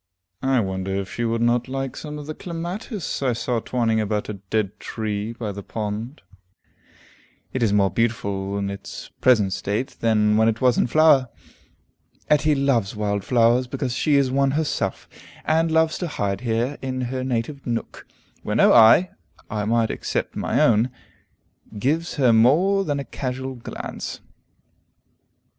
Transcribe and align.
I 0.41 0.59
wonder 0.61 0.95
if 0.95 1.13
she 1.13 1.25
would 1.25 1.43
not 1.43 1.67
like 1.67 1.95
some 1.95 2.17
of 2.17 2.25
the 2.25 2.33
clematis 2.33 3.21
I 3.21 3.33
saw 3.33 3.59
twining 3.59 4.01
about 4.01 4.29
a 4.29 4.33
dead 4.49 4.79
tree 4.79 5.31
by 5.33 5.51
the 5.51 5.61
pond. 5.61 6.23
It 7.53 7.61
is 7.61 7.71
more 7.71 7.91
beautiful 7.91 8.57
in 8.57 8.71
its 8.71 9.11
present 9.21 9.53
state 9.53 9.97
than 9.99 10.37
when 10.37 10.47
it 10.47 10.59
was 10.59 10.75
in 10.75 10.87
flower. 10.87 11.29
Etty 12.31 12.55
loves 12.55 12.95
wild 12.95 13.23
flowers 13.23 13.67
because 13.67 13.93
she 13.93 14.15
is 14.15 14.31
one 14.31 14.49
herself, 14.57 15.07
and 15.45 15.71
loves 15.71 15.99
to 15.99 16.07
hide 16.07 16.41
here 16.41 16.79
in 16.81 17.01
her 17.01 17.23
native 17.23 17.67
nook, 17.67 18.07
where 18.41 18.55
no 18.55 18.73
eye 18.73 19.11
(I 19.51 19.65
might 19.65 19.91
except 19.91 20.35
my 20.35 20.59
own) 20.61 20.89
gives 21.77 22.15
her 22.15 22.33
more 22.33 22.83
than 22.83 22.99
a 22.99 23.05
casual 23.05 23.53
glance. 23.53 24.19